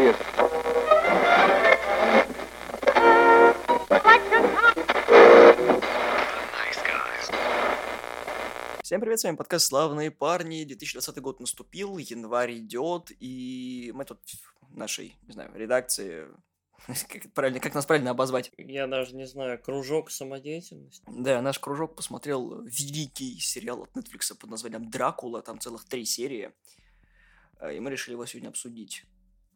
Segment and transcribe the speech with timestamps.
[0.00, 0.16] Serious.
[8.82, 10.64] Всем привет, с вами подкаст «Славные парни».
[10.64, 14.20] 2020 год наступил, январь идет, и мы тут
[14.62, 16.28] в нашей, не знаю, редакции,
[16.86, 18.52] как, правильно, как нас правильно обозвать?
[18.56, 21.04] Я даже не знаю, кружок самодеятельности.
[21.08, 26.52] Да, наш кружок посмотрел великий сериал от Netflix под названием «Дракула», там целых три серии,
[27.60, 29.04] э, и мы решили его сегодня обсудить.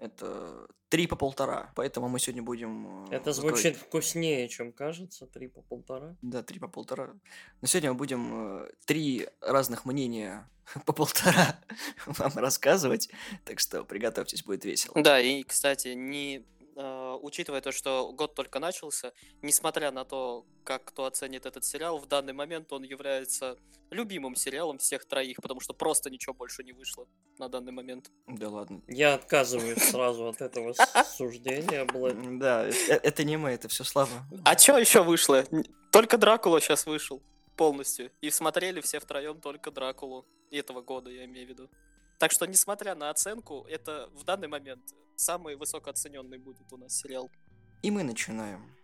[0.05, 3.07] Это три по полтора, поэтому мы сегодня будем...
[3.11, 6.15] э, Это закрыть- звучит вкуснее, чем кажется, три по полтора.
[6.23, 7.15] Да, три по полтора.
[7.61, 10.49] Но сегодня мы будем э, три разных мнения
[10.87, 11.59] по полтора
[12.07, 13.09] вам рассказывать,
[13.45, 14.95] так что приготовьтесь, будет весело.
[15.03, 16.45] Да, и, кстати, не
[16.77, 21.99] э, учитывая то, что год только начался, несмотря на то, как кто оценит этот сериал,
[21.99, 23.57] в данный момент он является
[23.91, 27.07] любимым сериалом всех троих, потому что просто ничего больше не вышло
[27.39, 28.11] на данный момент.
[28.27, 28.83] Да ладно.
[28.89, 30.75] Я отказываюсь сразу от этого
[31.17, 31.87] суждения,
[32.39, 34.27] Да, э- э- это не мы, это все Слава.
[34.45, 35.45] А что еще вышло?
[35.93, 37.23] Только Дракула сейчас вышел
[37.57, 38.11] полностью.
[38.21, 41.71] И смотрели все втроем только Дракулу этого года, я имею в виду.
[42.19, 44.83] Так что, несмотря на оценку, это в данный момент
[45.17, 47.31] самый высокооцененный будет у нас сериал.
[47.83, 48.75] И мы начинаем.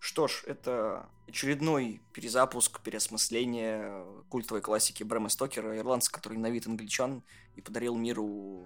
[0.00, 7.22] Что ж, это очередной перезапуск, переосмысление культовой классики Брэма Стокера, ирландца, который на вид англичан
[7.56, 8.64] и подарил миру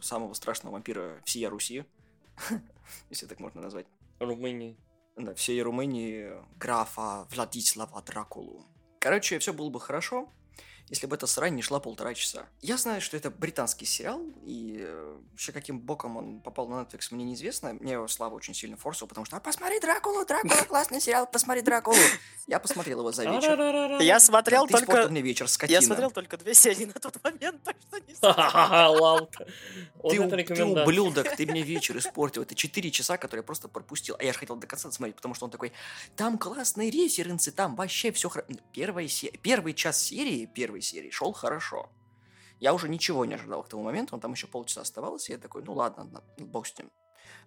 [0.00, 1.84] самого страшного вампира всея Руси,
[3.10, 3.86] если так можно назвать.
[4.20, 4.76] Румынии.
[5.16, 8.66] Да, всей Румынии графа Владислава Дракулу.
[9.00, 10.30] Короче, все было бы хорошо,
[10.88, 12.46] если бы эта срань не шла полтора часа.
[12.62, 17.08] Я знаю, что это британский сериал, и э, вообще каким боком он попал на Netflix,
[17.10, 17.74] мне неизвестно.
[17.74, 21.62] Мне его Слава очень сильно форсил, потому что «А, посмотри Дракулу, Дракула, классный сериал, посмотри
[21.62, 21.96] Дракулу.
[22.46, 24.00] Я посмотрел его за вечер.
[24.00, 25.08] Я смотрел только...
[25.08, 25.76] мне вечер, скотина.
[25.76, 28.14] Я смотрел только две серии на тот момент, так что не
[29.00, 29.46] Лалка.
[30.08, 32.42] Ты, ублюдок, ты мне вечер испортил.
[32.42, 34.14] Это 4 часа, которые я просто пропустил.
[34.20, 35.72] А я же хотел до конца смотреть, потому что он такой,
[36.14, 38.30] там классные референсы, там вообще все
[38.72, 40.46] Первый час серии,
[40.76, 41.90] первой серии шел хорошо.
[42.60, 45.40] Я уже ничего не ожидал к тому моменту, он там еще полчаса оставался, и я
[45.40, 46.90] такой, ну ладно, бог с ним.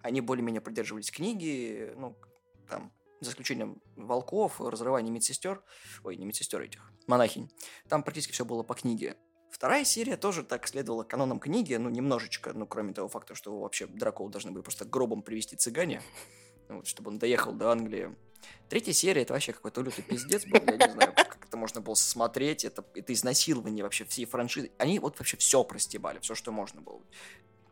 [0.02, 2.16] Они более-менее придерживались книги, ну,
[2.68, 5.62] там, за исключением волков, разрывания медсестер,
[6.04, 7.50] ой, не медсестер этих, монахинь,
[7.88, 9.16] там практически все было по книге.
[9.50, 13.86] Вторая серия тоже так следовала канонам книги, ну, немножечко, ну, кроме того факта, что вообще
[13.86, 16.02] Дракулу должны были просто гробом привести цыгане,
[16.68, 18.14] ну, чтобы он доехал до Англии.
[18.68, 21.09] Третья серия, это вообще какой-то лютый пиздец был, я не знаю,
[21.60, 24.72] можно было смотреть, это, это изнасилование вообще всей франшизы.
[24.78, 27.00] Они вот вообще все простебали, все, что можно было.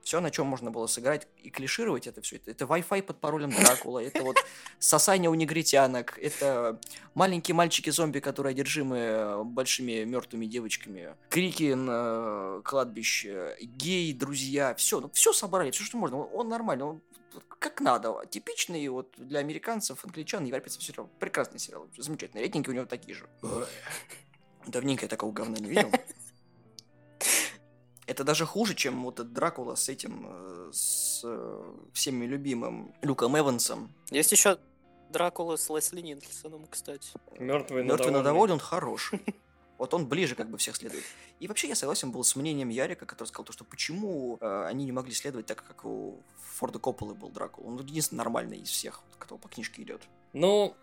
[0.03, 2.37] Все, на чем можно было сыграть и клишировать это все.
[2.37, 4.37] Это, это Wi-Fi под паролем Дракула, это вот
[4.79, 6.81] сосание у негритянок, это
[7.13, 15.11] маленькие мальчики-зомби, которые одержимы э, большими мертвыми девочками, крики на кладбище, гей, друзья, все, ну
[15.13, 16.17] все собрали, все, что можно.
[16.17, 17.03] Он, нормально, он
[17.49, 18.15] как надо.
[18.31, 21.09] Типичный вот для американцев, англичан, европейцев сериал.
[21.19, 22.43] Прекрасный сериал, замечательный.
[22.43, 23.29] Рейтинги у него такие же.
[24.67, 25.91] Давненько я такого говна не видел.
[28.07, 33.39] Это даже хуже, чем вот этот Дракула с этим, э, с э, всеми любимым Люком
[33.39, 33.93] Эвансом.
[34.11, 34.59] Есть еще
[35.11, 37.11] Дракула с Лесли Нильсоном, кстати.
[37.39, 39.13] Мертвый Мертвый на на доволе, он хорош.
[39.79, 41.05] Вот он ближе как бы всех следует.
[41.39, 44.85] И вообще я согласен был с мнением Ярика, который сказал, то, что почему э, они
[44.85, 46.21] не могли следовать так, как у
[46.57, 47.69] Форда Копполы был Дракула.
[47.69, 50.03] Он единственный нормальный из всех, кто по книжке идет.
[50.33, 50.75] Ну,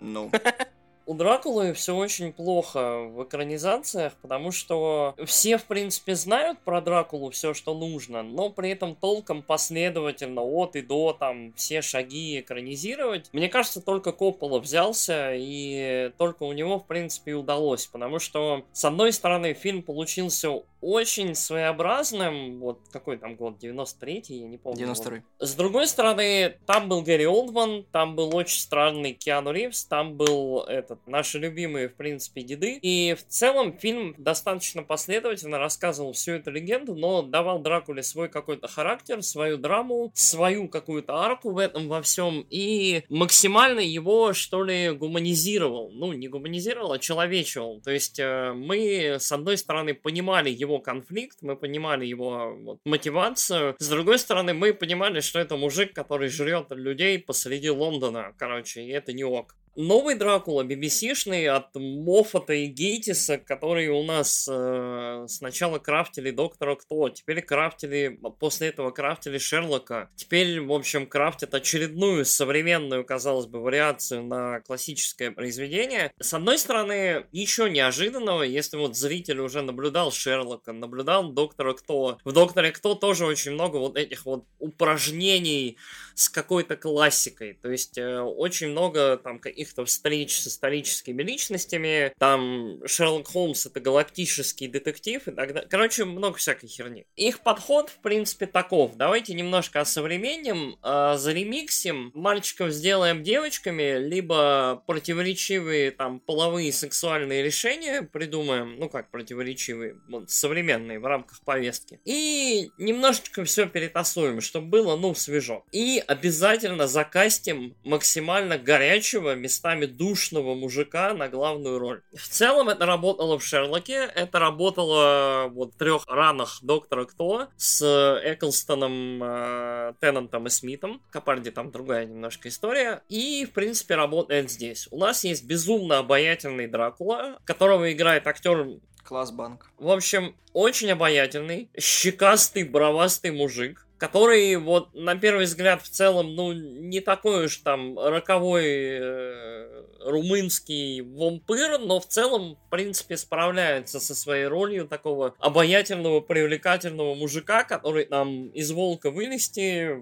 [0.00, 0.30] Ну,
[1.08, 7.30] у Дракулы все очень плохо в экранизациях, потому что все, в принципе, знают про Дракулу
[7.30, 13.30] все, что нужно, но при этом толком последовательно от и до там все шаги экранизировать.
[13.32, 18.64] Мне кажется, только Коппола взялся, и только у него, в принципе, и удалось, потому что,
[18.74, 24.86] с одной стороны, фильм получился очень своеобразным, вот какой там год, 93-й, я не помню.
[24.86, 25.22] 92-й.
[25.38, 30.60] С другой стороны, там был Гэри Олдман, там был очень странный Киану Ривз, там был
[30.60, 32.78] этот, наши любимые, в принципе, деды.
[32.80, 38.68] И в целом фильм достаточно последовательно рассказывал всю эту легенду, но давал Дракуле свой какой-то
[38.68, 44.90] характер, свою драму, свою какую-то арку в этом во всем, и максимально его, что ли,
[44.90, 45.90] гуманизировал.
[45.92, 47.80] Ну, не гуманизировал, а человечивал.
[47.80, 53.74] То есть э, мы, с одной стороны, понимали его конфликт, мы понимали его вот, мотивацию,
[53.78, 58.90] с другой стороны, мы понимали, что это мужик, который жрет людей посреди Лондона, короче, и
[58.90, 59.54] это не ок.
[59.78, 67.08] Новый Дракула, BBC-шный, от Моффата и Гейтиса, которые у нас э, сначала крафтили Доктора Кто,
[67.08, 70.10] теперь крафтили, после этого крафтили Шерлока.
[70.16, 76.12] Теперь, в общем, крафтят очередную современную, казалось бы, вариацию на классическое произведение.
[76.18, 82.18] С одной стороны, ничего неожиданного, если вот зритель уже наблюдал Шерлока, наблюдал Доктора Кто.
[82.24, 85.78] В Докторе Кто тоже очень много вот этих вот упражнений
[86.16, 87.54] с какой-то классикой.
[87.54, 89.38] То есть э, очень много там
[89.68, 92.12] каких-то встреч с историческими личностями.
[92.18, 95.68] Там Шерлок Холмс это галактический детектив и так далее.
[95.68, 97.06] Короче, много всякой херни.
[97.16, 98.96] Их подход, в принципе, таков.
[98.96, 108.76] Давайте немножко осовременим, э, заремиксим, мальчиков сделаем девочками, либо противоречивые там половые сексуальные решения придумаем,
[108.78, 112.00] ну как противоречивые, вот, современные в рамках повестки.
[112.04, 115.64] И немножечко все перетасуем, чтобы было, ну, свежо.
[115.72, 122.02] И обязательно закастим максимально горячего, местами душного мужика на главную роль.
[122.14, 127.82] В целом это работало в Шерлоке, это работало вот в трех ранах Доктора Кто с
[128.24, 131.00] Эклстоном, э, Теннантом и Смитом.
[131.08, 133.02] Капарди там другая немножко история.
[133.08, 134.86] И, в принципе, работает здесь.
[134.90, 138.66] У нас есть безумно обаятельный Дракула, которого играет актер
[139.02, 139.70] Класс банк.
[139.78, 146.52] в общем, очень обаятельный, щекастый, бровастый мужик, который вот на первый взгляд в целом, ну,
[146.52, 154.14] не такой уж там роковой э, румынский вампир, но в целом, в принципе, справляется со
[154.14, 159.96] своей ролью такого обаятельного, привлекательного мужика, который там из волка вылезти,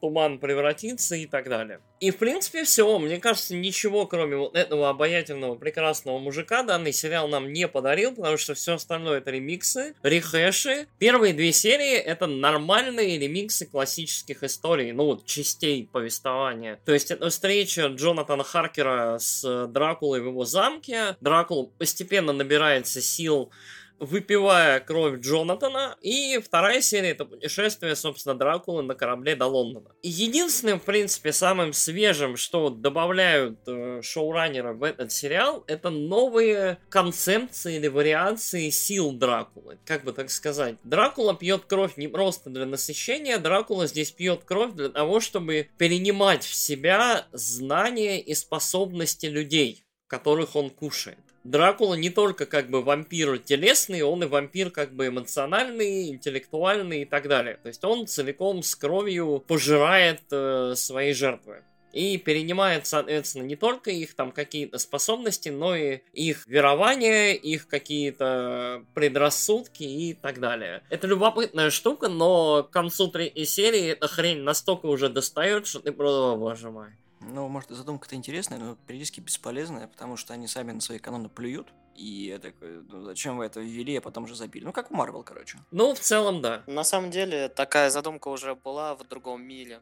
[0.00, 1.80] туман превратиться и так далее.
[2.00, 2.98] И, в принципе, все.
[2.98, 8.36] Мне кажется, ничего, кроме вот этого обаятельного, прекрасного мужика, данный сериал нам не подарил, потому
[8.36, 10.86] что все остальное это ремиксы, рехэши.
[10.98, 16.78] Первые две серии это нормальные ремиксы классических историй, ну вот, частей повествования.
[16.84, 21.16] То есть это встреча Джонатана Харкера с Дракулой в его замке.
[21.20, 23.50] Дракула постепенно набирается сил
[23.98, 25.96] выпивая кровь Джонатана.
[26.00, 29.90] И вторая серия это путешествие, собственно, Дракулы на корабле до Лондона.
[30.02, 37.76] Единственным, в принципе, самым свежим, что добавляют э, шоураннеры в этот сериал, это новые концепции
[37.76, 39.78] или вариации сил Дракулы.
[39.84, 40.76] Как бы так сказать.
[40.84, 46.44] Дракула пьет кровь не просто для насыщения, Дракула здесь пьет кровь для того, чтобы перенимать
[46.44, 51.18] в себя знания и способности людей, которых он кушает.
[51.46, 57.04] Дракула не только как бы вампир телесный, он и вампир как бы эмоциональный, интеллектуальный и
[57.04, 57.58] так далее.
[57.62, 61.62] То есть он целиком с кровью пожирает э, свои жертвы.
[61.92, 68.84] И перенимает, соответственно, не только их там какие-то способности, но и их верования, их какие-то
[68.92, 70.82] предрассудки и так далее.
[70.90, 75.92] Это любопытная штука, но к концу третьей серии эта хрень настолько уже достает, что ты
[75.92, 76.88] просто, «О, боже мой.
[77.26, 81.72] Ну, может, задумка-то интересная, но периодически бесполезная, потому что они сами на свои каноны плюют.
[81.96, 84.64] И я такой, ну зачем вы это ввели, а потом же забили.
[84.64, 85.58] Ну, как у Марвел, короче.
[85.70, 86.62] Ну, в целом, да.
[86.66, 89.80] На самом деле, такая задумка уже была в другом мире.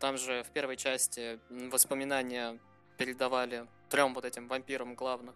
[0.00, 2.58] Там же в первой части воспоминания
[2.98, 5.34] передавали трем вот этим вампирам главных.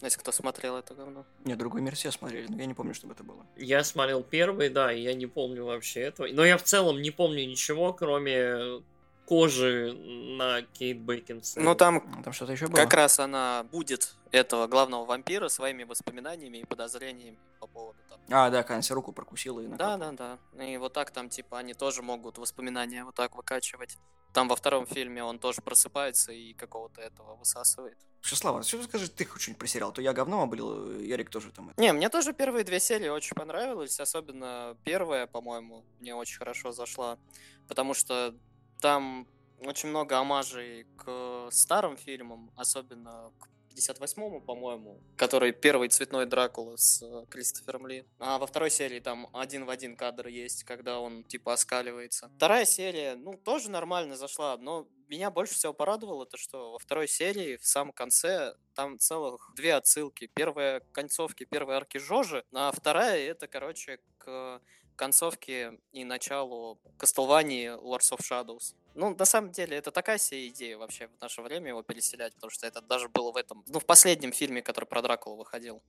[0.00, 1.26] Если кто смотрел это говно.
[1.44, 3.44] Не, другой мир все смотрели, но я не помню, чтобы это было.
[3.56, 6.28] Я смотрел первый, да, и я не помню вообще этого.
[6.28, 8.80] Но я в целом не помню ничего, кроме
[9.28, 9.92] кожи
[10.38, 11.56] на Кейт Бейкинс.
[11.56, 12.76] Ну там Ну, Там что-то еще было.
[12.76, 18.18] как раз она будет этого главного вампира своими воспоминаниями и подозрениями по поводу там.
[18.30, 20.12] А, да, Канси руку прокусила и Да, накапала.
[20.12, 20.64] да, да.
[20.64, 23.98] И вот так там, типа, они тоже могут воспоминания вот так выкачивать.
[24.32, 27.98] Там во втором фильме он тоже просыпается и какого-то этого высасывает.
[28.22, 29.92] Слава, что скажи ты хоть что-нибудь про сериал?
[29.92, 31.68] То я говном облил, Ярик тоже там.
[31.70, 31.80] это.
[31.80, 37.18] Не, мне тоже первые две серии очень понравились, особенно первая, по-моему, мне очень хорошо зашла,
[37.68, 38.34] потому что
[38.80, 39.26] там
[39.60, 47.02] очень много омажей к старым фильмам, особенно к 58-му, по-моему, который первый цветной Дракула с
[47.02, 48.04] э, Кристофером Ли.
[48.18, 52.30] А во второй серии там один в один кадр есть, когда он типа оскаливается.
[52.36, 57.08] Вторая серия, ну, тоже нормально зашла, но меня больше всего порадовало то, что во второй
[57.08, 60.30] серии в самом конце там целых две отсылки.
[60.34, 64.60] Первая к концовке первой арки Жожи, а вторая это, короче, к
[64.98, 68.74] концовке и началу Castlevania Lords of Shadows.
[68.94, 72.50] Ну, на самом деле, это такая себе идея вообще в наше время его переселять, потому
[72.50, 75.82] что это даже было в этом, ну, в последнем фильме, который про Дракулу выходил.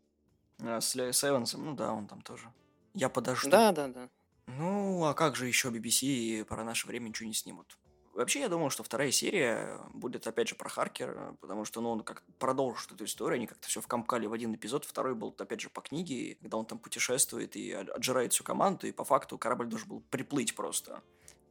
[0.61, 2.53] А, с, с Эвансом, ну да, он там тоже.
[2.93, 3.49] Я подожду.
[3.49, 4.09] Да, да, да.
[4.47, 7.77] Ну, а как же еще BBC про наше время ничего не снимут?
[8.19, 12.03] Вообще, я думал, что вторая серия будет, опять же, про Харкера, потому что, ну, он
[12.03, 15.69] как продолжит эту историю, они как-то все вкамкали в один эпизод, второй был, опять же,
[15.69, 19.67] по книге, когда он там путешествует и от- отжирает всю команду, и по факту корабль
[19.67, 21.01] должен был приплыть просто.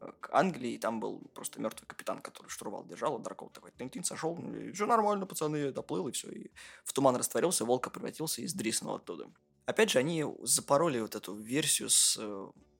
[0.01, 3.71] э, к Англии, и там был просто мертвый капитан, который штурвал держал, а Дракул такой
[3.71, 4.39] тын сошел,
[4.75, 6.51] все нормально, пацаны, доплыл, и все, и
[6.85, 9.31] в туман растворился, волка превратился и сдриснул оттуда.
[9.65, 12.19] Опять же, они запороли вот эту версию с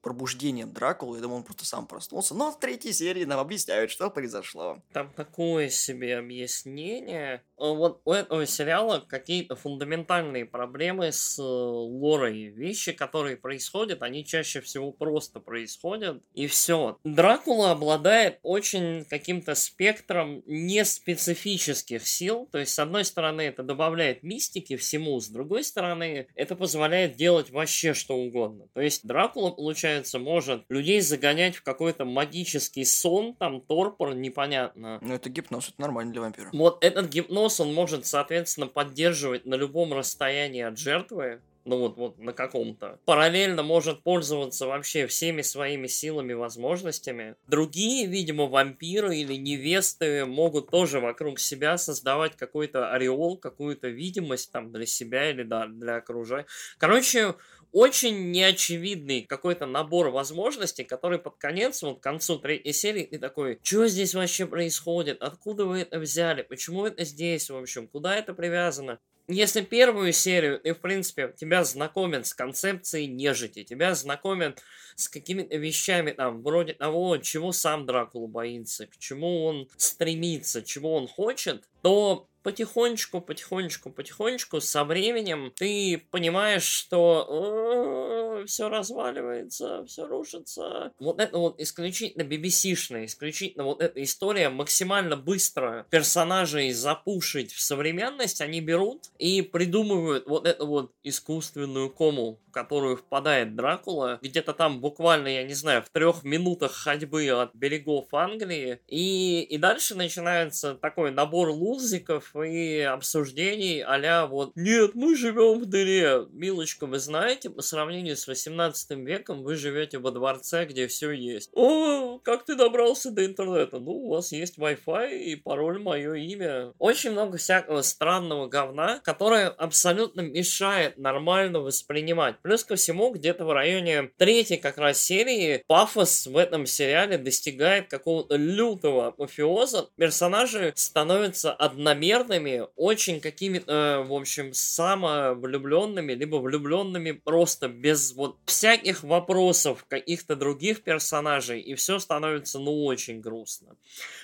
[0.01, 1.17] пробуждением Дракулы.
[1.17, 2.33] Я думаю, он просто сам проснулся.
[2.33, 4.81] Но в третьей серии нам объясняют, что произошло.
[4.93, 7.43] Там такое себе объяснение.
[7.57, 12.45] Э, вот у этого сериала какие-то фундаментальные проблемы с э, лорой.
[12.47, 16.23] Вещи, которые происходят, они чаще всего просто происходят.
[16.33, 16.97] И все.
[17.03, 22.47] Дракула обладает очень каким-то спектром неспецифических сил.
[22.51, 27.49] То есть, с одной стороны, это добавляет мистики всему, с другой стороны, это позволяет делать
[27.51, 28.67] вообще что угодно.
[28.73, 29.53] То есть, Дракула,
[29.89, 34.99] получается, может людей загонять в какой-то магический сон, там, торпор, непонятно.
[35.01, 36.49] Ну, это гипноз, это нормально для вампира.
[36.53, 42.17] Вот этот гипноз, он может, соответственно, поддерживать на любом расстоянии от жертвы, ну вот, вот
[42.17, 42.99] на каком-то.
[43.05, 47.35] Параллельно может пользоваться вообще всеми своими силами, возможностями.
[47.47, 54.71] Другие, видимо, вампиры или невесты могут тоже вокруг себя создавать какой-то ореол, какую-то видимость там
[54.71, 56.47] для себя или да, для окружения.
[56.77, 57.35] Короче,
[57.71, 63.59] очень неочевидный какой-то набор возможностей, который под конец, вот к концу третьей серии, ты такой,
[63.63, 68.33] что здесь вообще происходит, откуда вы это взяли, почему это здесь, в общем, куда это
[68.33, 68.99] привязано.
[69.31, 74.63] Если первую серию, и в принципе, тебя знакомят с концепцией нежити, тебя знакомят
[74.95, 80.95] с какими-то вещами там, вроде того, чего сам Дракула боится, к чему он стремится, чего
[80.95, 90.91] он хочет, то потихонечку, потихонечку, потихонечку со временем ты понимаешь, что все разваливается, все рушится.
[90.99, 98.41] Вот это вот исключительно BBC-шная, исключительно вот эта история максимально быстро персонажей запушить в современность
[98.41, 104.81] они берут и придумывают вот эту вот искусственную кому, в которую впадает Дракула, где-то там
[104.81, 110.75] буквально, я не знаю, в трех минутах ходьбы от берегов Англии, и, и дальше начинается
[110.75, 116.25] такой набор лузиков и обсуждений а вот «Нет, мы живем в дыре».
[116.31, 121.49] Милочка, вы знаете, по сравнению с 18 веком вы живете во дворце, где все есть.
[121.53, 126.73] «О, как ты добрался до интернета?» «Ну, у вас есть Wi-Fi и пароль мое имя».
[126.77, 132.35] Очень много всякого странного говна, которое абсолютно мешает нормально воспринимать.
[132.41, 137.89] Плюс ко всему, где-то в районе третьей как раз серии пафос в этом сериале достигает
[137.89, 139.89] какого-то лютого апофеоза.
[139.97, 149.03] Персонажи становятся одномерными, очень какими-то, э, в общем, самовлюбленными, либо влюбленными просто без вот всяких
[149.03, 153.77] вопросов каких-то других персонажей, и все становится, ну, очень грустно.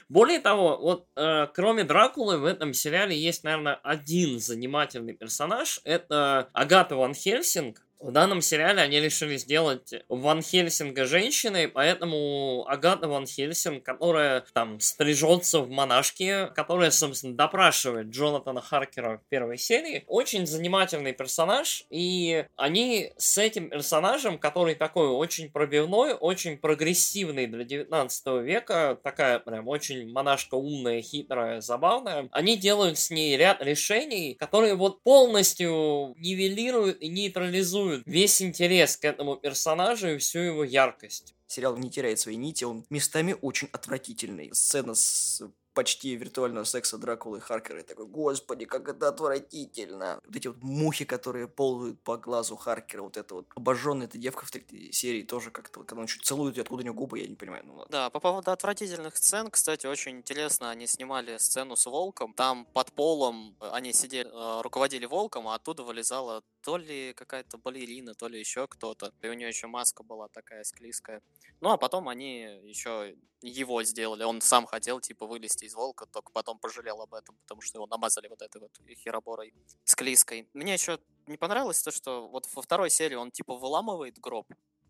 [0.10, 6.50] Более того, вот э, кроме Дракулы в этом сериале есть, наверное, один занимательный персонаж, это
[6.52, 13.26] Агата Ван Хельсинг, в данном сериале они решили сделать Ван Хельсинга женщиной, поэтому Агата Ван
[13.26, 20.46] Хельсинг, которая там стрижется в монашке, которая, собственно, допрашивает Джонатана Харкера в первой серии, очень
[20.46, 28.28] занимательный персонаж, и они с этим персонажем, который такой очень пробивной, очень прогрессивный для 19
[28.44, 34.76] века, такая прям очень монашка умная, хитрая, забавная, они делают с ней ряд решений, которые
[34.76, 41.36] вот полностью нивелируют и нейтрализуют реализуют весь интерес к этому персонажу и всю его яркость.
[41.48, 44.50] Сериал не теряет свои нити, он местами очень отвратительный.
[44.54, 45.42] Сцена с
[45.76, 47.82] почти виртуального секса Дракулы и Харкера.
[47.82, 50.20] И такой, господи, как это отвратительно.
[50.26, 54.46] Вот эти вот мухи, которые ползают по глазу Харкера, вот это вот обожженная эта девка
[54.46, 57.36] в третьей серии тоже как-то, когда он чуть целует, откуда у нее губы, я не
[57.36, 57.64] понимаю.
[57.66, 57.92] Ну, ладно.
[57.92, 62.34] Да, по поводу отвратительных сцен, кстати, очень интересно, они снимали сцену с волком.
[62.34, 68.16] Там под полом они сидели, э, руководили волком, а оттуда вылезала то ли какая-то балерина,
[68.16, 69.14] то ли еще кто-то.
[69.22, 71.22] И у нее еще маска была такая склизкая.
[71.62, 73.16] Ну, а потом они еще
[73.50, 74.24] его сделали.
[74.24, 77.88] Он сам хотел, типа, вылезти из волка, только потом пожалел об этом, потому что его
[77.88, 78.72] намазали вот этой вот
[79.04, 80.50] хероборой склизкой.
[80.54, 84.48] Мне еще не понравилось то, что вот во второй серии он, типа, выламывает гроб,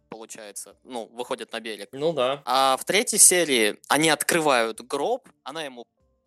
[0.10, 1.90] получается, ну, выходит на берег.
[1.92, 2.42] Ну да.
[2.46, 5.86] А в третьей серии они открывают гроб, она ему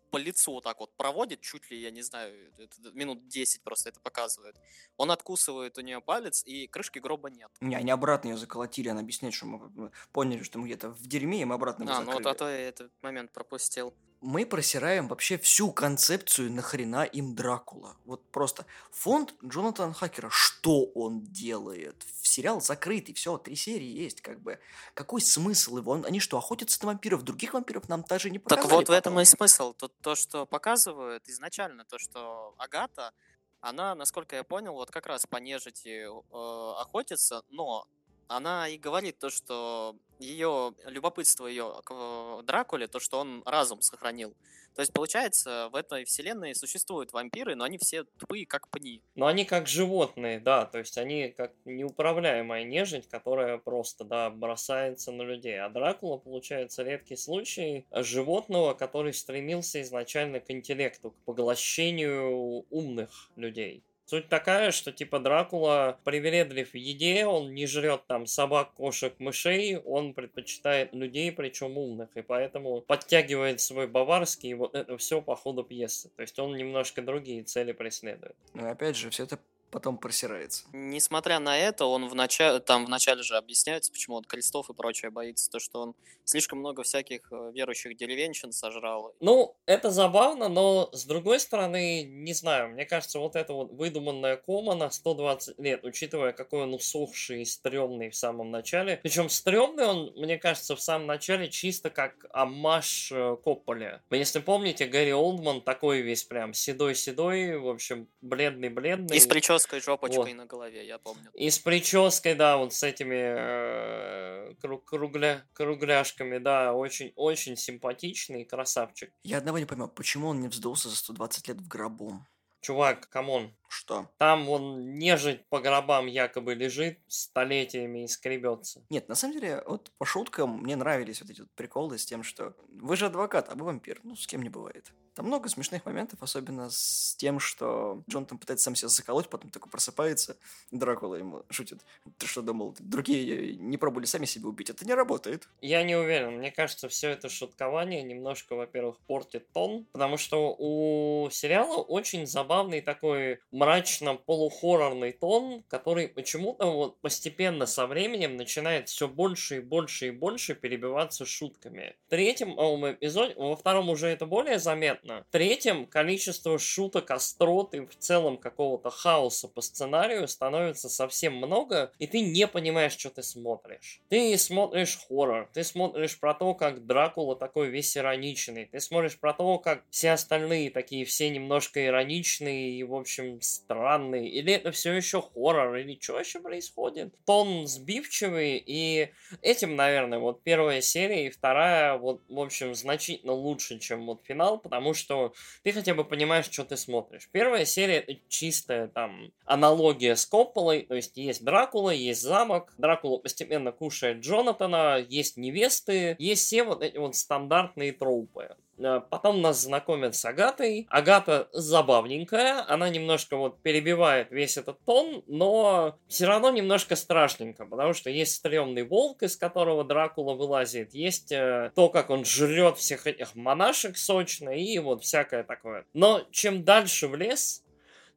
[0.09, 2.51] по лицу вот так вот проводит, чуть ли, я не знаю,
[2.93, 4.55] минут 10 просто это показывает.
[4.97, 7.49] Он откусывает у нее палец, и крышки гроба нет.
[7.61, 11.41] Не, они обратно ее заколотили, она объясняет, что мы поняли, что мы где-то в дерьме,
[11.41, 13.93] и мы обратно А, ну вот а то я этот момент пропустил.
[14.21, 17.95] Мы просираем вообще всю концепцию нахрена им Дракула.
[18.05, 22.05] Вот просто фонд Джонатана Хакера, что он делает?
[22.21, 24.59] Сериал закрытый, все, три серии есть, как бы.
[24.93, 25.91] Какой смысл его?
[25.93, 27.23] Он- Они что, охотятся на вампиров?
[27.23, 29.21] Других вампиров нам даже не Так показали вот в этом потом.
[29.21, 29.73] и смысл.
[29.73, 33.13] Тут то, что показывают изначально, то, что Агата,
[33.61, 37.87] она, насколько я понял, вот как раз по нежити э, охотится, но
[38.29, 44.35] она и говорит то, что ее любопытство ее к Дракуле, то, что он разум сохранил.
[44.75, 49.01] То есть, получается, в этой вселенной существуют вампиры, но они все тупые, как пни.
[49.15, 55.11] Но они как животные, да, то есть они как неуправляемая нежить, которая просто, да, бросается
[55.11, 55.59] на людей.
[55.59, 63.83] А Дракула, получается, редкий случай животного, который стремился изначально к интеллекту, к поглощению умных людей.
[64.09, 69.77] Суть такая, что типа Дракула привередлив в еде, он не жрет там собак, кошек, мышей,
[69.77, 75.35] он предпочитает людей, причем умных, и поэтому подтягивает свой баварский, и вот это все по
[75.35, 76.09] ходу пьесы.
[76.15, 78.35] То есть он немножко другие цели преследует.
[78.55, 79.37] Ну опять же, все это
[79.69, 80.63] потом просирается.
[80.73, 84.73] Несмотря на это, он в начале, там в начале же объясняется, почему он крестов и
[84.73, 85.95] прочее боится, то, что он
[86.25, 89.15] слишком много всяких э, верующих деревенщин сожрал.
[89.19, 94.37] Ну, это забавно, но с другой стороны, не знаю, мне кажется, вот эта вот выдуманная
[94.37, 98.99] кома на 120 лет, учитывая, какой он усохший и стрёмный в самом начале.
[99.01, 104.01] Причем стрёмный он, мне кажется, в самом начале чисто как амаш э, Копполе.
[104.11, 109.17] Если помните, Гэри Олдман такой весь прям седой-седой, в общем, бледный-бледный.
[109.17, 109.27] И с
[109.67, 110.33] прической, жопочкой вот.
[110.33, 111.29] на голове, я помню.
[111.33, 114.53] И с прической, да, вот с этими э,
[114.85, 119.11] кругля, кругляшками, да, очень-очень симпатичный красавчик.
[119.23, 122.25] Я одного не пойму, почему он не вздулся за 120 лет в гробу?
[122.61, 123.55] Чувак, come on.
[123.69, 124.09] Что?
[124.17, 128.83] Там он нежить по гробам якобы лежит столетиями и скребется.
[128.89, 132.23] Нет, на самом деле, вот по шуткам мне нравились вот эти вот приколы с тем,
[132.23, 133.99] что вы же адвокат, а вы вампир.
[134.03, 134.91] Ну, с кем не бывает.
[135.19, 139.51] Там много смешных моментов, особенно с тем, что Джон там пытается сам себя заколоть, потом
[139.51, 140.37] такой просыпается,
[140.71, 141.81] Дракула ему шутит.
[142.17, 144.69] Ты что думал, другие не пробовали сами себя убить?
[144.69, 145.49] Это не работает.
[145.59, 146.37] Я не уверен.
[146.37, 152.79] Мне кажется, все это шуткование немножко, во-первых, портит тон, потому что у сериала очень забавный
[152.79, 160.11] такой мрачно-полухоррорный тон, который почему-то вот постепенно со временем начинает все больше и больше и
[160.11, 161.95] больше перебиваться шутками.
[162.07, 165.25] В третьем эпизоде, во втором уже это более заметно, понятно.
[165.31, 172.07] Третьим, количество шуток, острот и в целом какого-то хаоса по сценарию становится совсем много, и
[172.07, 174.01] ты не понимаешь, что ты смотришь.
[174.09, 179.33] Ты смотришь хоррор, ты смотришь про то, как Дракула такой весь ироничный, ты смотришь про
[179.33, 184.29] то, как все остальные такие все немножко ироничные и, в общем, странные.
[184.29, 187.13] Или это все еще хоррор, или что еще происходит?
[187.25, 189.09] Тон сбивчивый, и
[189.41, 194.59] этим, наверное, вот первая серия и вторая, вот, в общем, значительно лучше, чем вот финал,
[194.59, 197.29] потому что ты хотя бы понимаешь, что ты смотришь.
[197.31, 203.17] Первая серия это чистая там аналогия с Копполой, то есть есть Дракула, есть замок, Дракула
[203.17, 208.55] постепенно кушает Джонатана, есть невесты, есть все вот эти вот стандартные тропы.
[208.79, 210.87] Э, потом нас знакомят с Агатой.
[210.89, 217.93] Агата забавненькая, она немножко вот перебивает весь этот тон, но все равно немножко страшненько, потому
[217.93, 223.07] что есть стрёмный волк, из которого Дракула вылазит, есть э, то, как он жрет всех
[223.07, 225.85] этих монашек сочно и вот всякое такое.
[225.93, 227.63] Но чем дальше в лес,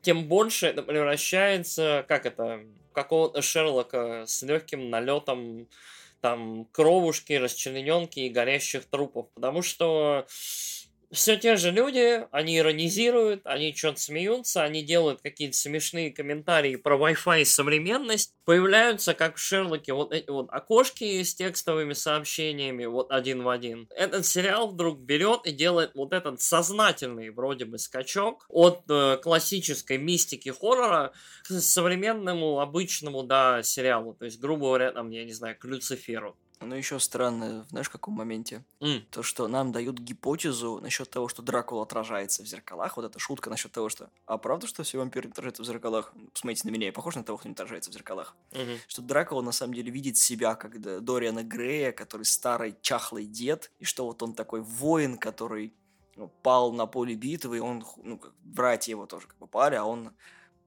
[0.00, 2.60] тем больше это превращается, как это,
[2.92, 5.68] какого-то Шерлока с легким налетом
[6.22, 9.28] там кровушки, расчлененки и горящих трупов.
[9.34, 10.26] Потому что
[11.12, 16.96] все те же люди, они иронизируют, они что-то смеются, они делают какие-то смешные комментарии про
[16.96, 18.34] Wi-Fi и современность.
[18.44, 23.88] Появляются, как в Шерлоке, вот эти вот окошки с текстовыми сообщениями, вот один в один.
[23.94, 29.98] Этот сериал вдруг берет и делает вот этот сознательный вроде бы скачок от э, классической
[29.98, 31.12] мистики хоррора
[31.44, 34.14] к современному обычному, да, сериалу.
[34.14, 36.36] То есть, грубо говоря, там, я не знаю, к Люциферу.
[36.64, 38.64] Но еще странно, знаешь, в каком моменте?
[38.80, 39.02] Mm.
[39.10, 42.96] То, что нам дают гипотезу насчет того, что Дракула отражается в зеркалах.
[42.96, 44.10] Вот эта шутка насчет того, что...
[44.26, 46.12] А правда, что все вампиры отражаются в зеркалах?
[46.32, 48.36] Посмотрите на меня, я похож на того, кто не отражается в зеркалах.
[48.52, 48.78] Mm-hmm.
[48.88, 53.84] Что Дракула на самом деле видит себя, как Дориана Грея, который старый чахлый дед, и
[53.84, 55.74] что вот он такой воин, который
[56.16, 59.84] ну, пал на поле битвы, и он, ну, братья его тоже как бы пали, а
[59.84, 60.12] он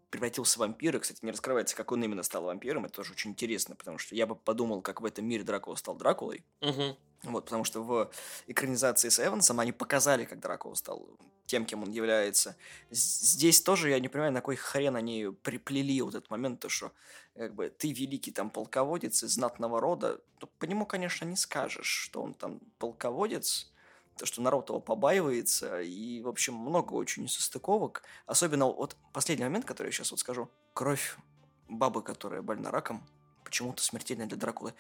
[0.10, 1.00] превратился в вампира.
[1.00, 2.86] Кстати, не раскрывается, как он именно стал вампиром.
[2.86, 5.96] Это тоже очень интересно, потому что я бы подумал, как в этом мире Дракула стал
[5.96, 6.46] Дракулой.
[6.62, 6.98] Угу.
[7.24, 8.12] Вот, потому что в
[8.48, 12.56] экранизации с Эвансом они показали, как Дракула стал тем, кем он является.
[12.90, 16.92] Здесь тоже я не понимаю, на кой хрен они приплели вот этот момент, то что
[17.36, 21.88] как бы ты великий там полководец из знатного рода, то по нему, конечно, не скажешь,
[21.88, 23.72] что он там полководец,
[24.18, 28.04] то, что народ его побаивается, и, в общем, много очень несостыковок.
[28.26, 30.50] Особенно вот последний момент, который я сейчас вот скажу.
[30.74, 31.18] Кровь
[31.68, 33.04] бабы, которая больна раком,
[33.44, 34.74] почему-то смертельная для Дракулы.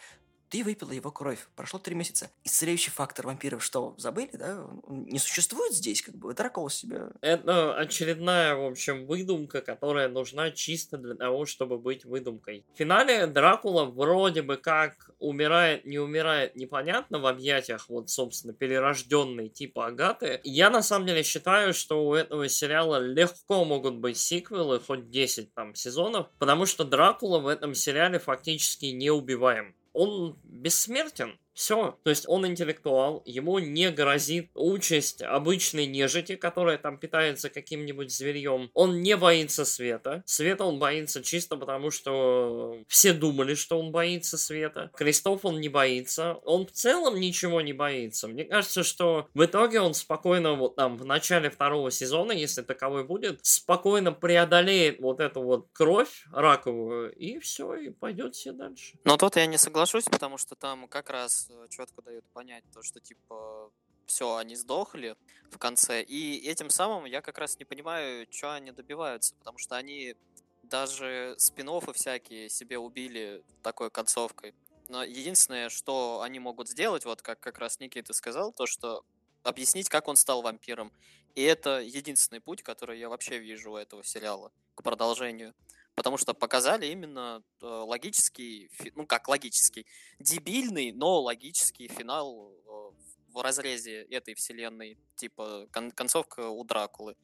[0.49, 2.29] Ты выпила его кровь, прошло три месяца.
[2.43, 4.65] Исцеляющий фактор вампиров что, забыли, да?
[4.87, 7.09] Он не существует здесь, как бы, Дракула себя...
[7.21, 12.65] Это очередная, в общем, выдумка, которая нужна чисто для того, чтобы быть выдумкой.
[12.73, 19.49] В финале Дракула вроде бы как умирает, не умирает, непонятно, в объятиях, вот, собственно, перерожденной
[19.49, 20.41] типа Агаты.
[20.43, 25.53] Я, на самом деле, считаю, что у этого сериала легко могут быть сиквелы, хоть 10
[25.53, 31.39] там сезонов, потому что Дракула в этом сериале фактически не убиваем он бессмертен.
[31.55, 31.97] Все.
[32.03, 38.69] То есть он интеллектуал, ему не грозит участь обычной нежити, которая там питается каким-нибудь зверьем.
[38.73, 40.21] Он не боится света.
[40.25, 44.91] Света он боится чисто потому, что все думали, что он боится света.
[44.95, 46.33] Крестов он не боится.
[46.43, 48.27] Он в целом ничего не боится.
[48.27, 53.05] Мне кажется, что в итоге он спокойно вот там в начале второго сезона, если таковой
[53.05, 58.97] будет, спокойно преодолеет вот эту вот кровь раковую и все, и пойдет все дальше.
[59.05, 62.99] Но тут я не соглашусь, потому что там как раз четко дают понять то, что
[62.99, 63.71] типа
[64.05, 65.15] все, они сдохли
[65.49, 66.03] в конце.
[66.03, 70.15] И этим самым я как раз не понимаю, что они добиваются, потому что они
[70.63, 74.53] даже спин всякие себе убили такой концовкой.
[74.87, 79.03] Но единственное, что они могут сделать, вот как как раз Никита сказал, то, что
[79.43, 80.91] объяснить, как он стал вампиром.
[81.35, 85.53] И это единственный путь, который я вообще вижу у этого сериала к продолжению
[85.95, 89.85] потому что показали именно э, логический, ну как логический,
[90.19, 97.15] дебильный, но логический финал э, в разрезе этой вселенной, типа кон- концовка у Дракулы.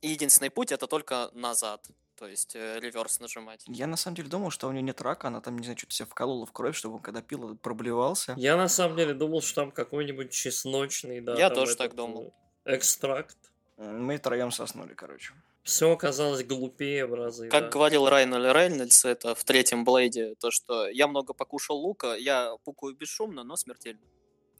[0.00, 3.62] И единственный путь это только назад, то есть э, реверс нажимать.
[3.66, 5.94] Я на самом деле думал, что у нее нет рака, она там, не знаю, что-то
[5.94, 8.34] себя вколола в кровь, чтобы он когда пил, проблевался.
[8.36, 11.36] Я на самом деле думал, что там какой-нибудь чесночный, да.
[11.38, 12.32] Я тоже так думал.
[12.64, 13.36] Экстракт.
[13.76, 15.32] Мы втроем соснули, короче.
[15.68, 17.50] Все оказалось глупее в разы.
[17.50, 17.68] Как да.
[17.68, 22.96] говорил Райнель Рейнольдс, это в третьем Блейде, то, что я много покушал лука, я пукаю
[22.96, 24.00] бесшумно, но смертельно.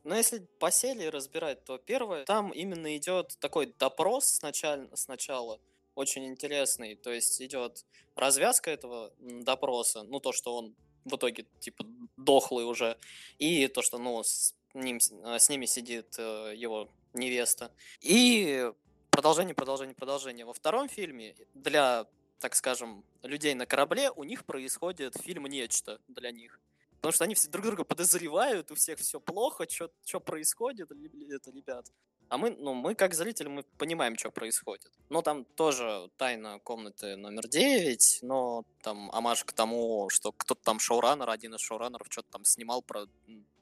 [0.04, 5.58] Но если по серии разбирать, то первое, там именно идет такой допрос сначала, сначала
[5.94, 11.86] очень интересный, то есть идет развязка этого допроса, ну то, что он в итоге типа
[12.18, 12.98] дохлый уже,
[13.38, 17.72] и то, что ну с, ним, с ними сидит э, его невеста.
[18.02, 18.70] И
[19.18, 20.44] продолжение, продолжение, продолжение.
[20.46, 22.06] Во втором фильме для,
[22.38, 26.60] так скажем, людей на корабле у них происходит фильм «Нечто» для них.
[26.98, 31.86] Потому что они все друг друга подозревают, у всех все плохо, что происходит, это, ребят.
[32.28, 34.92] А мы, ну, мы как зрители, мы понимаем, что происходит.
[35.08, 40.78] Но там тоже тайна комнаты номер 9, но там амаш к тому, что кто-то там
[40.78, 43.06] шоураннер, один из шоураннеров что-то там снимал про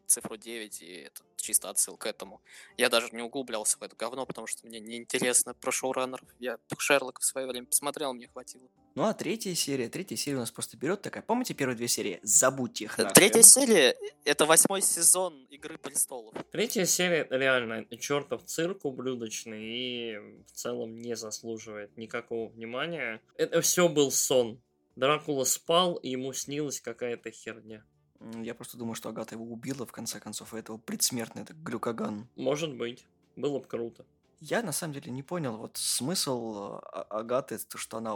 [0.06, 2.40] цифру 9, и это чисто отсыл к этому.
[2.76, 6.28] Я даже не углублялся в это говно, потому что мне неинтересно про шоураннеров.
[6.38, 8.68] Я Шерлок в свое время посмотрел, мне хватило.
[8.94, 11.22] Ну а третья серия, третья серия у нас просто берет такая.
[11.22, 12.18] Помните первые две серии?
[12.22, 12.96] Забудьте их.
[12.96, 13.14] Нахрен.
[13.14, 16.34] Третья серия— это восьмой сезон Игры престолов.
[16.50, 20.16] Третья серия— это реально чертов цирк ублюдочный и
[20.46, 23.20] в целом не заслуживает никакого внимания.
[23.36, 24.60] Это все был сон.
[24.96, 27.84] Дракула спал, и ему снилась какая-то херня.
[28.20, 32.28] Я просто думаю, что Агата его убила, в конце концов, и этого предсмертный, это глюкаган.
[32.36, 33.06] Может быть.
[33.36, 34.04] Было бы круто.
[34.40, 38.14] Я, на самом деле, не понял вот смысл а, Агаты, то, что она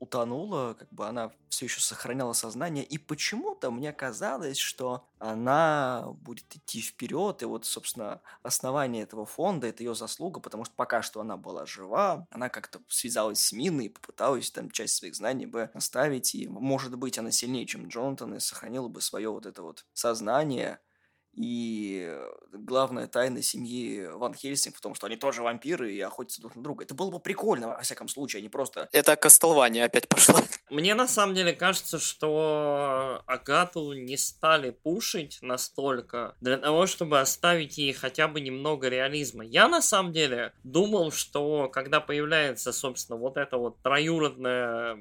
[0.00, 6.54] утонула, как бы она все еще сохраняла сознание, и почему-то мне казалось, что она будет
[6.54, 11.20] идти вперед, и вот, собственно, основание этого фонда– это ее заслуга, потому что пока что
[11.20, 15.70] она была жива, она как-то связалась с Миной и попыталась там часть своих знаний бы
[15.74, 19.86] оставить, и, может быть, она сильнее, чем Джонатан, и сохранила бы свое вот это вот
[19.92, 20.80] сознание,
[21.34, 22.16] и
[22.52, 26.62] главная тайна семьи Ван Хельсинг в том, что они тоже вампиры и охотятся друг на
[26.62, 26.84] друга.
[26.84, 28.88] Это было бы прикольно, во всяком случае, а не просто...
[28.92, 30.40] Это Кастлвания опять пошла.
[30.70, 37.78] Мне на самом деле кажется, что Агату не стали пушить настолько для того, чтобы оставить
[37.78, 39.44] ей хотя бы немного реализма.
[39.44, 44.98] Я на самом деле думал, что когда появляется, собственно, вот эта вот троюродная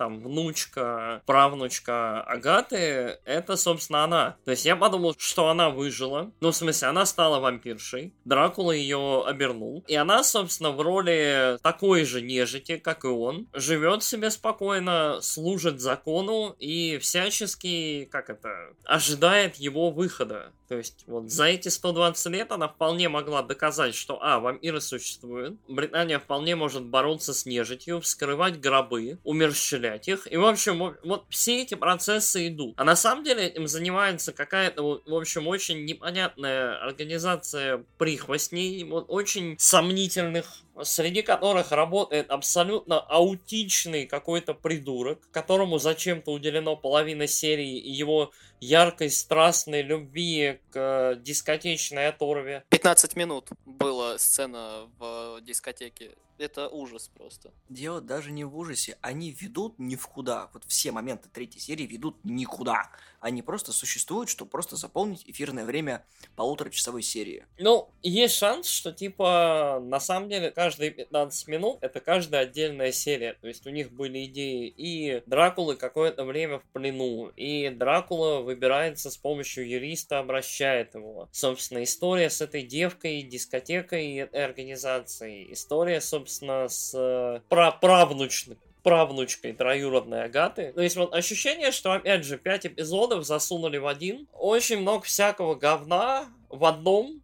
[0.00, 4.36] там внучка, правнучка Агаты, это, собственно, она.
[4.46, 6.32] То есть я подумал, что она выжила.
[6.40, 8.14] Ну, в смысле, она стала вампиршей.
[8.24, 9.84] Дракула ее обернул.
[9.86, 15.82] И она, собственно, в роли такой же нежити, как и он, живет себе спокойно, служит
[15.82, 20.50] закону и всячески, как это, ожидает его выхода.
[20.70, 25.58] То есть вот за эти 120 лет она вполне могла доказать, что, а, вампиры существуют,
[25.66, 31.62] Британия вполне может бороться с нежитью, вскрывать гробы, умерщвлять их, и, в общем, вот все
[31.62, 32.74] эти процессы идут.
[32.76, 39.56] А на самом деле этим занимается какая-то, в общем, очень непонятная организация прихвостней, вот очень
[39.58, 40.46] сомнительных
[40.84, 49.10] среди которых работает абсолютно аутичный какой-то придурок, которому зачем-то уделено половина серии, и его яркой,
[49.10, 52.64] страстной любви к э, дискотечной оторве.
[52.68, 56.16] 15 минут была сцена в дискотеке.
[56.40, 57.52] Это ужас просто.
[57.68, 58.96] Дело даже не в ужасе.
[59.02, 60.48] Они ведут ни в куда.
[60.54, 62.90] Вот все моменты третьей серии ведут никуда.
[63.20, 67.44] Они просто существуют, чтобы просто заполнить эфирное время полуторачасовой серии.
[67.58, 73.34] Ну, есть шанс, что, типа, на самом деле, каждые 15 минут это каждая отдельная серия.
[73.34, 79.10] То есть у них были идеи и Дракулы какое-то время в плену, и Дракула выбирается
[79.10, 81.28] с помощью юриста, обращает его.
[81.30, 85.52] Собственно, история с этой девкой, дискотекой и организацией.
[85.52, 90.72] История, собственно, с э, праправнучной правнучкой троюродной Агаты.
[90.72, 94.26] То есть вот ощущение, что, опять же, пять эпизодов засунули в один.
[94.32, 97.22] Очень много всякого говна в одном.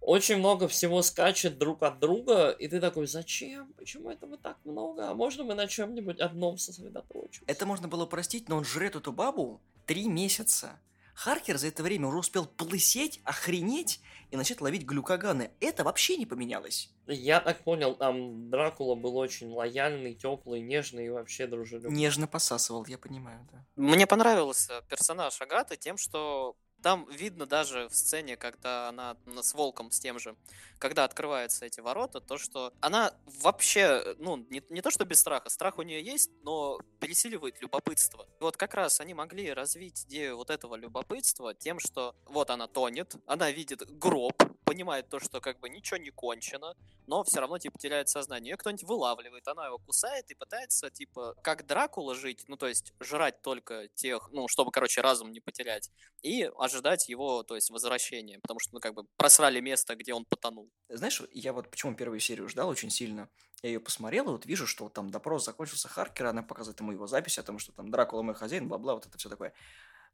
[0.00, 3.74] Очень много всего скачет друг от друга, и ты такой, зачем?
[3.74, 5.10] Почему этого так много?
[5.10, 7.44] А можно мы на чем-нибудь одном сосредоточимся?
[7.46, 10.78] Это можно было простить, но он жрет эту бабу три месяца.
[11.14, 15.50] Харкер за это время уже успел полысеть, охренеть и начать ловить глюкоганы.
[15.60, 16.92] Это вообще не поменялось.
[17.06, 21.98] Я так понял, там Дракула был очень лояльный, теплый, нежный и вообще дружелюбный.
[21.98, 23.64] Нежно посасывал, я понимаю, да.
[23.76, 29.90] Мне понравился персонаж Агаты тем, что там видно даже в сцене, когда она с волком,
[29.90, 30.36] с тем же,
[30.78, 33.12] когда открываются эти ворота, то, что она
[33.42, 38.26] вообще, ну, не, не то, что без страха, страх у нее есть, но пересиливает любопытство.
[38.40, 43.16] Вот как раз они могли развить идею вот этого любопытства тем, что вот она тонет,
[43.26, 44.34] она видит гроб,
[44.68, 46.74] понимает то, что как бы ничего не кончено,
[47.06, 48.50] но все равно, типа, теряет сознание.
[48.52, 52.92] Ее кто-нибудь вылавливает, она его кусает и пытается, типа, как Дракула жить, ну, то есть
[53.00, 55.90] жрать только тех, ну, чтобы, короче, разум не потерять,
[56.22, 60.24] и ожидать его, то есть, возвращения, потому что, ну, как бы, просрали место, где он
[60.24, 60.70] потонул.
[60.88, 63.28] Знаешь, я вот почему первую серию ждал очень сильно.
[63.62, 67.06] Я ее посмотрел, и вот вижу, что там допрос закончился Харкера, она показывает ему его
[67.08, 69.52] запись о том, что там Дракула мой хозяин, бла-бла, вот это все такое.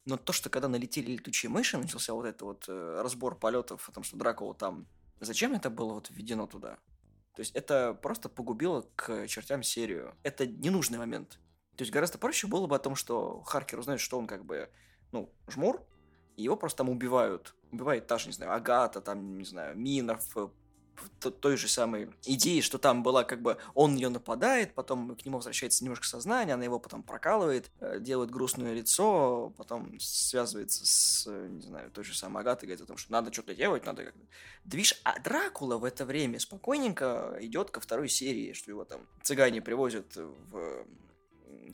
[0.04, 3.92] Но то, что когда налетели летучие мыши, начался вот этот вот э, разбор полетов, о
[3.92, 4.86] том, что Дракула там...
[5.20, 6.78] Зачем это было вот введено туда?
[7.34, 10.14] То есть это просто погубило к чертям серию.
[10.22, 11.40] Это ненужный момент.
[11.76, 14.70] То есть гораздо проще было бы о том, что Харкер узнает, что он как бы,
[15.10, 15.84] ну, жмур,
[16.36, 17.54] и его просто там убивают.
[17.72, 20.36] Убивает та же, не знаю, Агата, там, не знаю, Минов,
[21.40, 25.38] той же самой идеи, что там была как бы он нее нападает, потом к нему
[25.38, 31.62] возвращается немножко сознание, она его потом прокалывает, э, делает грустное лицо, потом связывается с, не
[31.62, 34.20] знаю, той же самой Агатой, говорит о том, что надо что-то делать, надо как-то...
[34.64, 39.62] Движ, а Дракула в это время спокойненько идет ко второй серии, что его там цыгане
[39.62, 40.84] привозят в,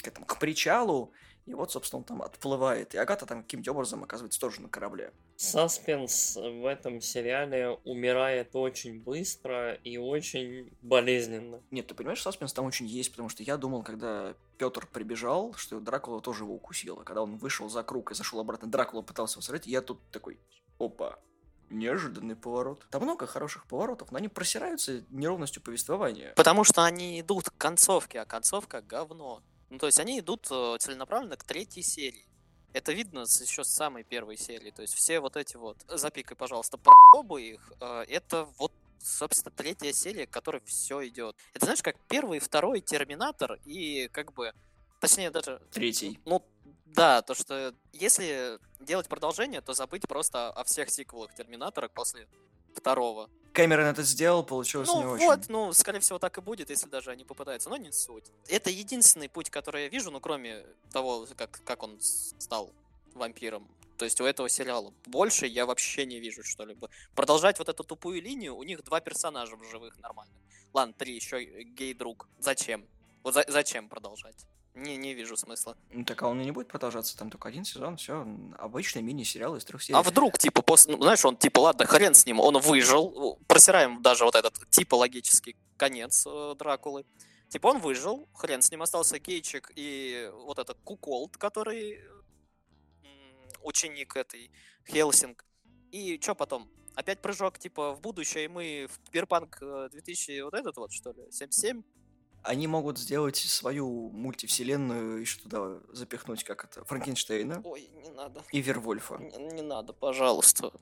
[0.03, 1.13] к, этому, к причалу,
[1.47, 2.95] и вот, собственно, он там отплывает.
[2.95, 5.13] И Агата там каким-то образом оказывается тоже на корабле.
[5.41, 11.63] Саспенс в этом сериале умирает очень быстро и очень болезненно.
[11.71, 15.81] Нет, ты понимаешь, саспенс там очень есть, потому что я думал, когда Петр прибежал, что
[15.81, 17.05] Дракула тоже его укусила.
[17.05, 20.39] Когда он вышел за круг и зашел обратно, Дракула пытался его сорвать, я тут такой,
[20.79, 21.19] опа,
[21.71, 22.87] неожиданный поворот.
[22.91, 26.35] Там много хороших поворотов, но они просираются неровностью повествования.
[26.37, 29.43] Потому что они идут к концовке, а концовка говно.
[29.71, 32.27] Ну, то есть они идут э, целенаправленно к третьей серии.
[32.73, 34.71] Это видно еще с самой первой серии.
[34.71, 39.93] То есть все вот эти вот, запикай, пожалуйста, пробы их, э, это вот собственно, третья
[39.93, 41.37] серия, к которой все идет.
[41.55, 44.53] Это знаешь, как первый второй Терминатор, и как бы,
[45.01, 45.61] точнее даже...
[45.73, 46.21] Третий.
[46.27, 46.45] Ну,
[46.87, 52.29] да, то что если делать продолжение, то забыть просто о всех сиквелах Терминатора после
[52.75, 53.31] второго.
[53.53, 55.27] Кэмерон это сделал, получилось ну, не вот, очень.
[55.27, 58.25] вот, ну, скорее всего, так и будет, если даже они попытаются, но не суть.
[58.49, 62.73] Это единственный путь, который я вижу, ну, кроме того, как, как он стал
[63.15, 63.69] вампиром.
[63.99, 64.95] То есть у этого сериала.
[65.05, 66.89] Больше я вообще не вижу что-либо.
[67.15, 70.33] Продолжать вот эту тупую линию, у них два персонажа в живых нормально.
[70.73, 72.29] Ладно, три, еще гей-друг.
[72.39, 72.87] Зачем?
[73.23, 74.47] Вот за- зачем продолжать?
[74.75, 75.77] Не, не вижу смысла.
[75.91, 78.27] Ну, так а он и не будет продолжаться, там только один сезон, все,
[78.59, 79.99] обычный мини-сериал из трех серий.
[79.99, 84.01] А вдруг, типа, после, ну, знаешь, он, типа, ладно, хрен с ним, он выжил, просираем
[84.01, 87.05] даже вот этот типологический конец э, Дракулы.
[87.49, 92.01] Типа, он выжил, хрен с ним, остался Кейчик и вот этот Куколд, который
[93.63, 94.51] ученик этой
[94.87, 95.45] Хелсинг.
[95.91, 96.71] И что потом?
[96.95, 101.13] Опять прыжок, типа, в будущее, и мы в Киберпанк э, 2000, вот этот вот, что
[101.13, 101.83] ли, 77?
[102.43, 108.43] Они могут сделать свою мультивселенную, еще туда запихнуть, как это, Франкенштейна Ой, не надо.
[108.53, 109.19] и Вервольфа.
[109.19, 110.73] Не, не надо, пожалуйста.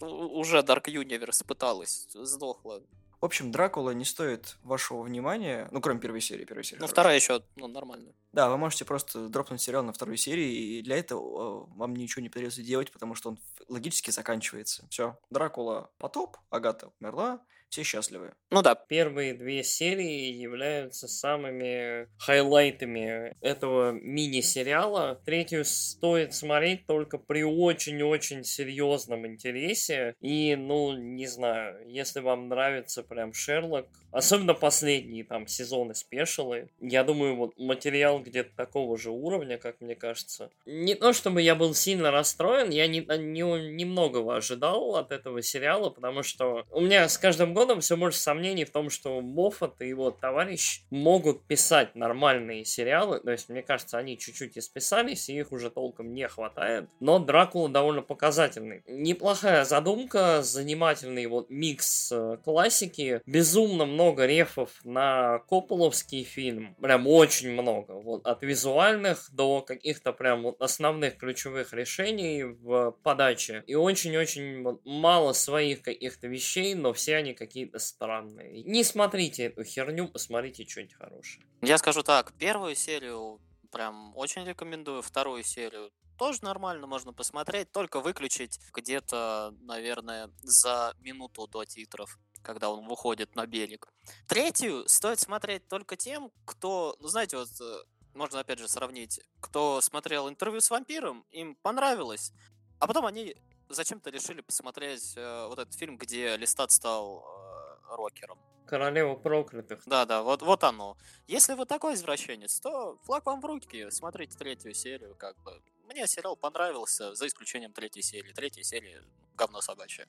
[0.00, 2.82] Уже Dark Universe пыталась, сдохла.
[3.20, 6.80] В общем, Дракула не стоит вашего внимания, ну, кроме первой серии, первой серии.
[6.80, 6.92] Ну, хорошая.
[6.92, 8.12] вторая еще, ну, нормально.
[8.32, 12.20] Да, вы можете просто дропнуть сериал на второй серии, и для этого э, вам ничего
[12.22, 14.86] не придется делать, потому что он логически заканчивается.
[14.90, 17.40] Все, Дракула потоп, Агата умерла,
[17.74, 18.32] все счастливы.
[18.50, 25.20] Ну да, Первые две серии являются самыми хайлайтами этого мини-сериала.
[25.26, 30.14] Третью стоит смотреть только при очень-очень серьезном интересе.
[30.20, 37.02] И, ну, не знаю, если вам нравится прям Шерлок, особенно последние там сезоны спешилы, я
[37.02, 40.50] думаю, вот материал где-то такого же уровня, как мне кажется.
[40.66, 45.90] Не то, чтобы я был сильно расстроен, я не, не, немногого ожидал от этого сериала,
[45.90, 49.88] потому что у меня с каждым годом все больше сомнений в том, что Моффат и
[49.88, 53.20] его товарищ могут писать нормальные сериалы.
[53.20, 56.88] То есть, мне кажется, они чуть-чуть исписались, и их уже толком не хватает.
[57.00, 58.82] Но Дракула довольно показательный.
[58.86, 63.20] Неплохая задумка, занимательный вот микс э, классики.
[63.26, 66.74] Безумно много рефов на Копполовский фильм.
[66.80, 67.92] Прям очень много.
[67.92, 73.62] Вот от визуальных до каких-то прям вот основных ключевых решений в подаче.
[73.66, 78.62] И очень-очень мало своих каких-то вещей, но все они какие-то странные.
[78.62, 81.44] Не смотрите эту херню, посмотрите что-нибудь хорошее.
[81.62, 88.00] я скажу так, первую серию прям очень рекомендую, вторую серию тоже нормально можно посмотреть, только
[88.00, 93.88] выключить где-то, наверное, за минуту до титров, когда он выходит на берег.
[94.28, 97.82] Третью стоит смотреть только тем, кто, ну знаете, вот э,
[98.14, 102.32] можно опять же сравнить, кто смотрел интервью с вампиром, им понравилось,
[102.78, 103.34] а потом они
[103.68, 108.38] зачем-то решили посмотреть э, вот этот фильм, где Листат стал э, рокером.
[108.66, 109.82] Королева проклятых.
[109.86, 110.96] Да, да, вот, вот оно.
[111.26, 115.62] Если вы такой извращенец, то флаг вам в руки, смотрите третью серию, как бы.
[115.86, 118.32] Мне сериал понравился, за исключением третьей серии.
[118.32, 119.02] Третья серия
[119.36, 120.06] говно собачье.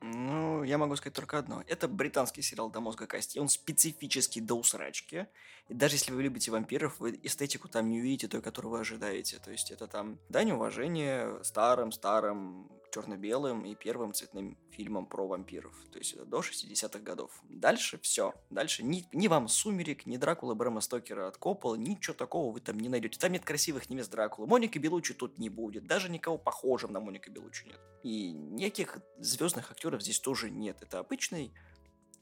[0.00, 1.64] Ну, я могу сказать только одно.
[1.66, 3.40] Это британский сериал до мозга кости.
[3.40, 5.26] Он специфический до усрачки.
[5.68, 9.38] И даже если вы любите вампиров, вы эстетику там не увидите той, которую вы ожидаете.
[9.38, 15.74] То есть это там дань уважения старым-старым черно-белым и первым цветным фильмом про вампиров.
[15.92, 17.30] То есть это до 60-х годов.
[17.48, 18.34] Дальше все.
[18.50, 22.78] Дальше ни, ни вам Сумерек, ни Дракула Брэма Стокера от Коппола, ничего такого вы там
[22.78, 23.18] не найдете.
[23.18, 24.46] Там нет красивых невест Дракулы.
[24.48, 25.86] Моника Белучи тут не будет.
[25.86, 27.80] Даже никого похожим на Моника Белучи нет.
[28.02, 30.78] И никаких звездных актеров здесь тоже нет.
[30.82, 31.52] Это обычный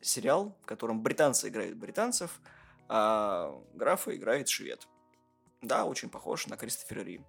[0.01, 2.41] сериал, в котором британцы играют британцев,
[2.89, 4.87] а графа играет швед.
[5.63, 7.21] Да, очень похож на Кристофера Ри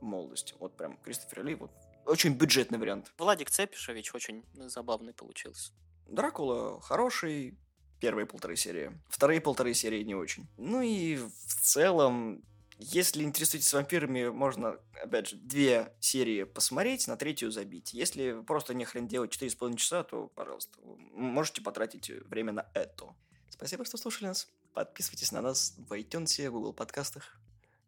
[0.00, 0.54] молодости.
[0.58, 1.70] Вот прям Кристофер Ли, вот
[2.06, 3.12] очень бюджетный вариант.
[3.18, 5.72] Владик Цепишевич очень забавный получился.
[6.06, 7.58] Дракула хороший,
[8.00, 8.92] первые полторы серии.
[9.08, 10.46] Вторые полторы серии не очень.
[10.56, 12.42] Ну и в целом,
[12.78, 17.92] если интересуетесь вампирами, можно, опять же, две серии посмотреть, на третью забить.
[17.92, 20.78] Если просто не хрен делать 4,5 часа, то, пожалуйста,
[21.12, 23.14] можете потратить время на это.
[23.48, 24.48] Спасибо, что слушали нас.
[24.74, 27.38] Подписывайтесь на нас в iTunes, Google подкастах.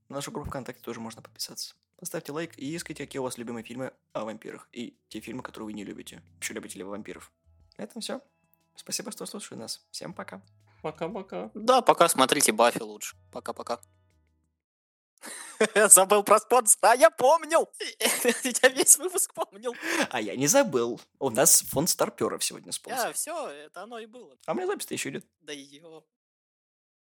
[0.09, 1.75] На нашу группу ВКонтакте тоже можно подписаться.
[1.99, 4.69] Поставьте лайк и искайте, какие у вас любимые фильмы о вампирах.
[4.73, 6.23] И те фильмы, которые вы не любите.
[6.35, 7.33] Вообще любите ли вы вампиров.
[7.77, 8.21] На этом все.
[8.77, 9.85] Спасибо, что слушали нас.
[9.91, 10.41] Всем пока.
[10.81, 11.51] Пока-пока.
[11.55, 13.17] Да, пока смотрите Баффи лучше.
[13.33, 13.81] Пока-пока.
[15.89, 17.69] Забыл про спонсора, а я помнил!
[18.63, 19.75] Я весь выпуск помнил.
[20.11, 21.01] А я не забыл.
[21.19, 23.09] У нас фонд старперов сегодня спонсор.
[23.09, 24.37] Я все, это оно и было.
[24.47, 25.27] А у меня запись-то еще идет.
[25.41, 26.05] Да ё.